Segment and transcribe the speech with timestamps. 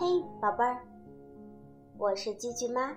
[0.00, 0.06] 嘿，
[0.40, 0.78] 宝贝儿
[1.98, 2.90] 我是居居妈。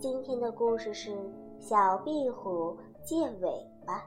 [0.00, 1.16] 今天的故事是
[1.60, 4.02] 小壁虎借尾巴。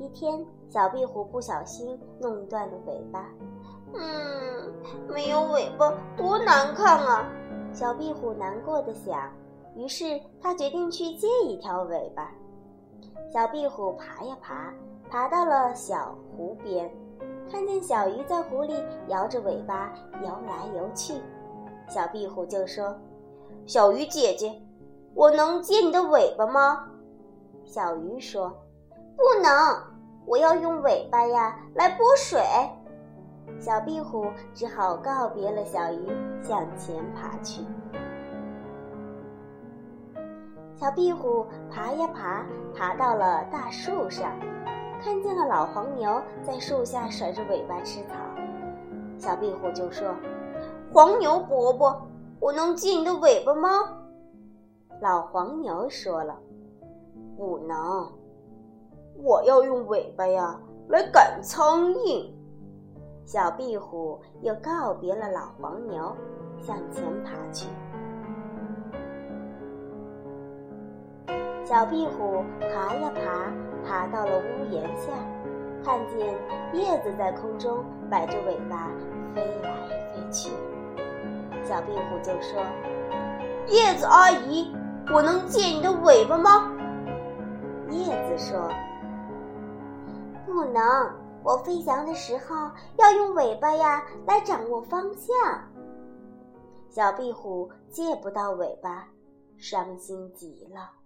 [0.00, 3.30] 一天，小壁虎不小心弄断了尾巴。
[3.94, 4.72] 嗯，
[5.08, 7.30] 没有尾巴多难看啊！
[7.72, 9.32] 小壁虎难过的想。
[9.76, 12.28] 于是，他决定去借一条尾巴。
[13.32, 14.74] 小壁虎爬呀爬，
[15.08, 16.92] 爬到了小湖边，
[17.52, 19.92] 看见小鱼在湖里摇着尾巴
[20.22, 21.20] 游来游去。
[21.86, 22.96] 小壁虎就说
[23.68, 24.58] ：“小鱼姐姐，
[25.14, 26.88] 我能借你的尾巴吗？”
[27.62, 28.48] 小鱼说
[29.18, 29.52] ：“不能，
[30.24, 32.40] 我要用尾巴呀来拨水。”
[33.60, 36.08] 小壁虎只好告别了小鱼，
[36.42, 37.62] 向前爬去。
[40.74, 44.32] 小壁虎爬呀爬，爬到了大树上，
[45.02, 48.14] 看见了老黄牛在树下甩着尾巴吃草。
[49.18, 50.14] 小壁虎就说。
[50.92, 52.06] 黄牛伯伯，
[52.38, 53.68] 我能借你的尾巴吗？
[55.00, 56.38] 老黄牛说了
[57.34, 58.12] ：“不能，
[59.16, 62.30] 我要用尾巴呀来赶苍蝇。”
[63.24, 66.14] 小壁虎又告别了老黄牛，
[66.60, 67.70] 向前爬去。
[71.64, 73.50] 小壁虎爬呀爬，
[73.92, 75.12] 爬到了屋檐下，
[75.84, 76.34] 看见
[76.72, 78.88] 叶子在空中摆着尾巴
[79.34, 79.70] 飞来
[80.14, 80.50] 飞去。
[81.62, 82.58] 小壁虎就说
[83.68, 84.74] ：“叶子阿姨，
[85.12, 86.72] 我能借你的尾巴吗？”
[87.92, 88.66] 叶子说
[90.46, 90.82] ：“不能，
[91.44, 95.36] 我飞翔的时候要用尾巴呀来掌握方向。”
[96.88, 99.06] 小壁虎借不到尾巴，
[99.58, 101.01] 伤心极了。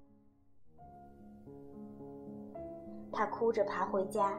[3.13, 4.33] 他哭着爬回家，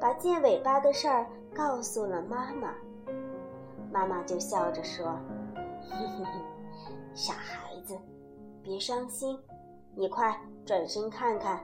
[0.00, 2.74] 把借尾巴的事儿告诉了妈妈。
[3.90, 5.18] 妈妈就笑着说。
[5.82, 6.30] 嘿嘿嘿，
[7.14, 7.98] 傻孩子，
[8.62, 9.38] 别伤心，
[9.94, 11.58] 你快转身看看。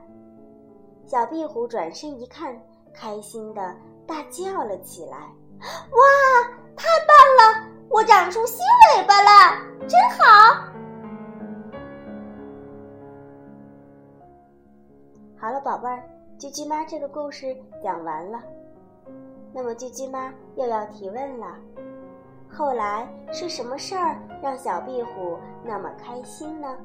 [1.05, 2.59] 小壁虎转身一看，
[2.93, 3.75] 开心的
[4.05, 5.17] 大叫了起来
[5.63, 5.99] ：“哇，
[6.75, 7.67] 太棒了！
[7.89, 8.57] 我长出新
[8.97, 9.57] 尾巴了，
[9.87, 10.67] 真好！”
[15.39, 16.03] 好了，宝贝儿，
[16.39, 18.39] 啾啾妈这个故事讲完了。
[19.51, 21.55] 那么，啾啾妈又要提问了。
[22.47, 26.77] 后来是什么事儿让小壁虎那么开心呢？